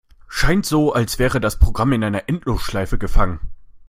[0.27, 3.39] Scheint so, als wäre das Programm in einer Endlosschleife gefangen.